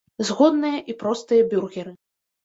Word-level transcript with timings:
Згодныя 0.27 0.77
і 0.93 0.95
простыя 1.01 1.43
бюргеры. 1.51 1.93